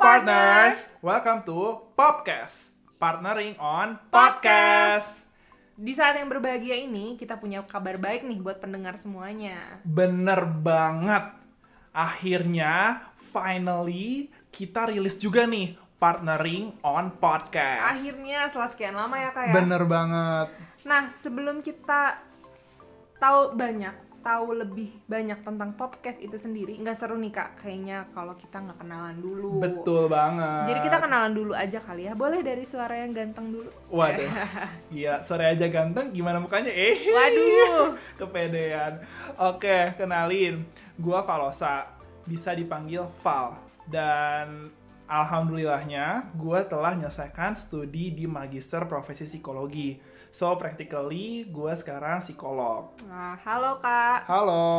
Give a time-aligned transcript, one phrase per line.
[0.00, 5.28] partners, welcome to Popcast, partnering on podcast.
[5.76, 9.84] Di saat yang berbahagia ini, kita punya kabar baik nih buat pendengar semuanya.
[9.84, 11.36] Bener banget.
[11.92, 18.00] Akhirnya, finally, kita rilis juga nih partnering on podcast.
[18.00, 19.52] Akhirnya setelah sekian lama ya kak ya.
[19.52, 20.48] Bener banget.
[20.88, 22.16] Nah, sebelum kita
[23.20, 27.60] tahu banyak, tahu lebih banyak tentang podcast itu sendiri, nggak seru nih kak.
[27.60, 29.60] Kayaknya kalau kita nggak kenalan dulu.
[29.60, 30.70] Betul banget.
[30.70, 32.12] Jadi kita kenalan dulu aja kali ya.
[32.16, 33.70] Boleh dari suara yang ganteng dulu.
[33.90, 34.30] Waduh,
[34.96, 36.70] iya sore aja ganteng, gimana mukanya?
[36.70, 37.96] Eh, Waduh.
[38.20, 39.02] kepedean.
[39.40, 40.64] Oke, kenalin,
[41.00, 41.88] gua Valosa,
[42.24, 43.56] bisa dipanggil Val.
[43.90, 44.70] Dan
[45.10, 49.98] alhamdulillahnya, gua telah menyelesaikan studi di Magister Profesi Psikologi.
[50.30, 52.94] So, practically, gua sekarang psikolog.
[53.10, 54.30] Nah, halo kak.
[54.30, 54.70] Halo.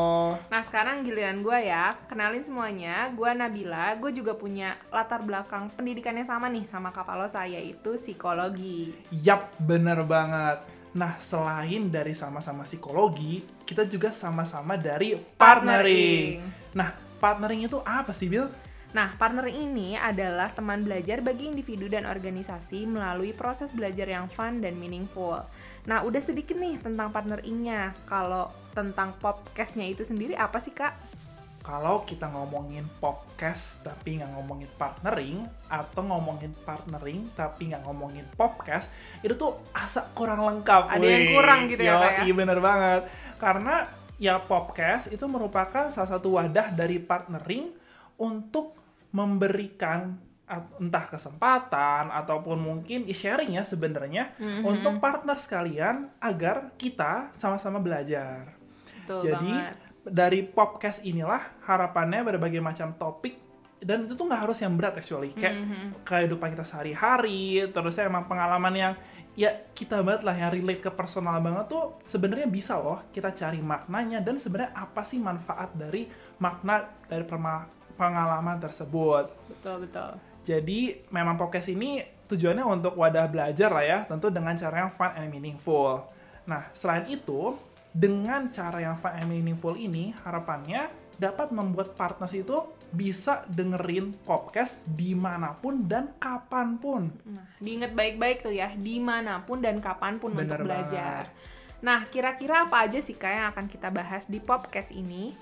[0.48, 6.24] Nah sekarang giliran gue ya, kenalin semuanya, gue Nabila, gue juga punya latar belakang pendidikannya
[6.24, 8.96] sama nih sama Kak Palosa, yaitu psikologi.
[9.12, 10.64] Yap, bener banget.
[10.96, 16.40] Nah, selain dari sama-sama psikologi, kita juga sama-sama dari partnering.
[16.72, 18.71] Nah, partnering itu apa sih, Bill?
[18.92, 24.60] Nah, partnering ini adalah teman belajar bagi individu dan organisasi melalui proses belajar yang fun
[24.60, 25.40] dan meaningful.
[25.88, 27.96] Nah, udah sedikit nih tentang partneringnya.
[28.04, 30.92] Kalau tentang podcastnya itu sendiri apa sih, Kak?
[31.62, 38.92] Kalau kita ngomongin podcast tapi nggak ngomongin partnering, atau ngomongin partnering tapi nggak ngomongin podcast,
[39.22, 40.90] itu tuh asa kurang lengkap.
[40.90, 42.22] Ada yang kurang gitu ya, Kak, ya?
[42.28, 43.02] Iya bener banget.
[43.38, 43.88] Karena
[44.20, 47.72] ya podcast itu merupakan salah satu wadah dari partnering
[48.18, 48.81] untuk
[49.12, 50.18] memberikan
[50.52, 54.62] entah kesempatan ataupun mungkin sharing ya sebenarnya Mhm.
[54.62, 58.52] untuk partner sekalian agar kita sama-sama belajar.
[58.98, 59.76] Betul Jadi banget.
[60.04, 63.40] dari podcast inilah harapannya berbagai macam topik
[63.80, 65.88] dan itu tuh nggak harus yang berat actually kayak Mhm.
[66.04, 68.94] kehidupan kita sehari-hari terus emang pengalaman yang
[69.32, 73.58] ya kita banget lah yang relate ke personal banget tuh sebenarnya bisa loh kita cari
[73.58, 76.06] maknanya dan sebenarnya apa sih manfaat dari
[76.38, 77.66] makna dari perma-
[78.02, 80.18] pengalaman tersebut Betul, betul.
[80.42, 80.80] jadi
[81.14, 85.28] memang podcast ini tujuannya untuk wadah belajar lah ya, tentu dengan cara yang fun and
[85.28, 86.08] meaningful.
[86.48, 87.60] Nah, selain itu,
[87.92, 90.88] dengan cara yang fun and meaningful ini, harapannya
[91.20, 92.56] dapat membuat partners itu
[92.88, 97.12] bisa dengerin podcast di mana pun dan kapan pun.
[97.28, 101.28] Nah, diingat baik-baik tuh ya, di mana pun dan kapan pun Bener untuk belajar.
[101.28, 101.84] banget.
[101.84, 105.36] Nah, kira-kira apa aja sih Kak yang akan kita bahas di podcast ini?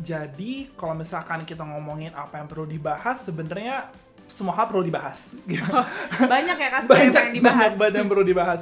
[0.00, 3.92] Jadi, kalau misalkan kita ngomongin apa yang perlu dibahas, sebenarnya
[4.24, 5.36] semua hal perlu dibahas.
[6.32, 7.58] Banyak ya Kak sebenarnya yang dibahas.
[7.60, 8.60] banyak banget yang perlu dibahas.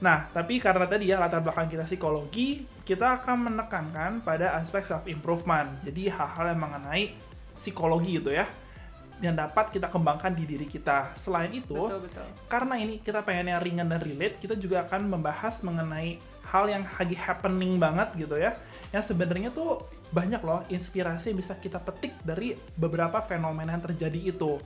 [0.00, 5.04] Nah, tapi karena tadi ya latar belakang kita psikologi, kita akan menekankan pada aspek self
[5.06, 5.68] improvement.
[5.84, 7.12] Jadi hal-hal yang mengenai
[7.54, 8.48] psikologi gitu ya
[9.20, 11.12] yang dapat kita kembangkan di diri kita.
[11.20, 12.24] Selain itu, Betul, betul.
[12.48, 16.16] karena ini kita pengen yang ringan dan relate, kita juga akan membahas mengenai
[16.50, 18.58] hal yang lagi happening banget gitu ya.
[18.90, 19.80] Yang sebenarnya tuh
[20.10, 24.58] banyak loh inspirasi yang bisa kita petik dari beberapa fenomena yang terjadi itu.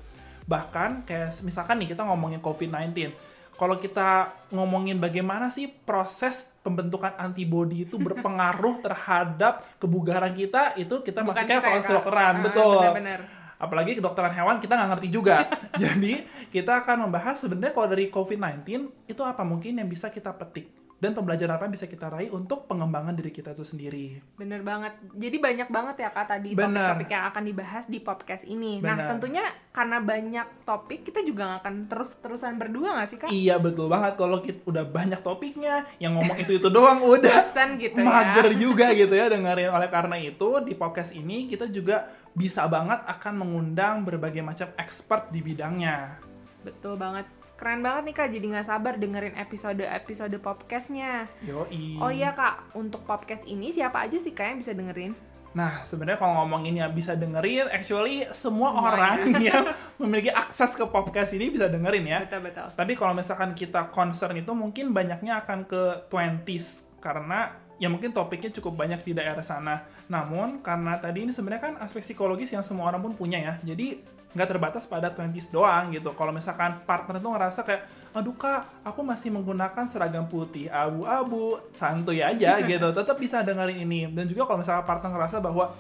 [0.44, 3.12] Bahkan kayak misalkan nih kita ngomongin COVID-19.
[3.55, 11.23] Kalau kita ngomongin bagaimana sih proses pembentukan antibodi itu berpengaruh terhadap kebugaran kita, itu kita
[11.23, 11.87] Bukan masuknya kita ya, kalau Kak.
[11.87, 13.21] kedokteran, Ah, betul benar-benar.
[13.55, 15.37] apalagi kedokteran hewan kita nggak ngerti juga.
[15.83, 16.12] Jadi
[16.50, 18.67] kita akan membahas sebenarnya kalau dari COVID-19
[19.06, 20.67] itu apa mungkin yang bisa kita petik
[21.03, 24.22] dan pembelajaran apa yang bisa kita raih untuk pengembangan diri kita itu sendiri.
[24.38, 24.94] Bener banget.
[25.12, 28.81] Jadi banyak banget ya Kak tadi topik-topik yang akan dibahas di podcast ini.
[28.81, 29.09] Nah, Bener.
[29.12, 29.44] tentunya
[29.75, 33.28] karena banyak topik, kita juga akan terus-terusan berdua nggak sih Kak?
[33.28, 37.76] Iya betul banget kalau kita udah banyak topiknya yang ngomong itu itu doang udah Bosan
[37.76, 38.59] gitu mager ya.
[38.65, 39.71] juga gitu ya dengerin.
[39.75, 45.28] Oleh karena itu di podcast ini kita juga bisa banget akan mengundang berbagai macam expert
[45.31, 46.19] di bidangnya.
[46.65, 47.44] Betul banget.
[47.54, 51.31] Keren banget nih Kak, jadi nggak sabar dengerin episode-episode podcastnya.
[51.47, 52.03] Yoi.
[52.03, 55.14] Oh iya Kak, untuk podcast ini siapa aja sih Kak yang bisa dengerin?
[55.55, 58.90] Nah, sebenarnya kalau ngomongin yang bisa dengerin, actually semua Semuanya.
[58.90, 59.19] orang
[59.55, 59.64] yang
[60.02, 62.19] memiliki akses ke podcast ini bisa dengerin ya.
[62.26, 62.75] Betul-betul.
[62.75, 68.50] Tapi kalau misalkan kita concern itu mungkin banyaknya akan ke 20s karena ya mungkin topiknya
[68.55, 69.82] cukup banyak di daerah sana.
[70.06, 73.55] Namun karena tadi ini sebenarnya kan aspek psikologis yang semua orang pun punya ya.
[73.62, 73.99] Jadi
[74.35, 76.11] nggak terbatas pada 20s doang gitu.
[76.15, 77.82] Kalau misalkan partner itu ngerasa kayak,
[78.15, 82.91] aduh kak, aku masih menggunakan seragam putih, abu-abu, santuy aja gitu.
[82.91, 84.11] Tetap bisa dengerin ini.
[84.11, 85.70] Dan juga kalau misalkan partner ngerasa bahwa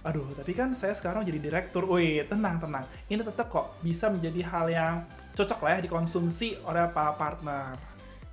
[0.00, 4.40] aduh tapi kan saya sekarang jadi direktur wih tenang tenang ini tetap kok bisa menjadi
[4.48, 4.94] hal yang
[5.36, 7.76] cocok lah ya dikonsumsi oleh para partner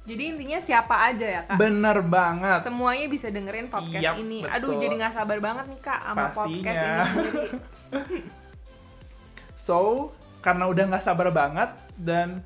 [0.08, 1.60] Jadi intinya siapa aja ya Kak?
[1.60, 4.40] bener banget Semuanya bisa dengerin podcast Yap, ini.
[4.40, 4.56] betul.
[4.56, 6.48] Aduh, jadi nggak sabar banget nih Kak sama Pastinya.
[6.48, 7.50] podcast ini sendiri.
[9.68, 9.78] so
[10.40, 11.70] karena udah nggak sabar banget
[12.00, 12.40] dan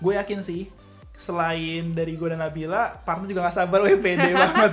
[0.00, 0.72] gue yakin sih
[1.12, 4.72] selain dari gue dan Nabila, partner juga nggak sabar, weh pede banget.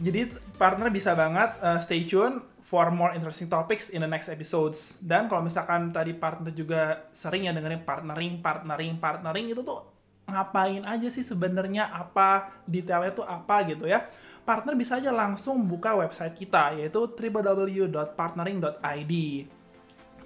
[0.00, 0.20] Jadi
[0.56, 4.96] partner bisa banget uh, stay tune for more interesting topics in the next episodes.
[4.96, 9.84] Dan kalau misalkan tadi partner juga sering ya dengerin partnering, partnering, partnering itu tuh
[10.30, 14.06] ngapain aja sih sebenarnya apa detailnya tuh apa gitu ya.
[14.46, 19.12] Partner bisa aja langsung buka website kita yaitu www.partnering.id.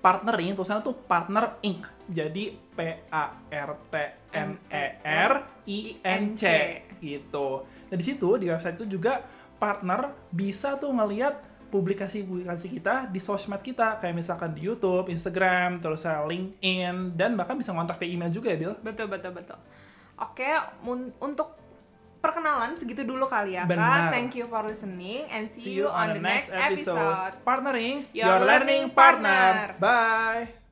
[0.04, 1.88] Partnering tulisannya tuh partner inc.
[2.06, 3.94] Jadi P A R T
[4.36, 5.32] N E R
[5.64, 6.44] I N C
[7.00, 7.64] gitu.
[7.88, 9.24] Dan di situ di website itu juga
[9.56, 16.06] partner bisa tuh ngelihat publikasi-publikasi kita di sosmed kita kayak misalkan di YouTube, Instagram, terus
[16.06, 18.78] LinkedIn dan bahkan bisa ngontak via email juga ya, Bill.
[18.78, 19.58] Betul betul betul.
[20.20, 20.46] Oke,
[21.19, 21.58] untuk
[22.25, 24.08] perkenalan segitu dulu kali ya Benar.
[24.08, 24.16] Kak.
[24.16, 27.37] Thank you for listening and see, you on, the next episode.
[27.44, 29.76] Partnering, Your learning partner.
[29.76, 30.63] Bye.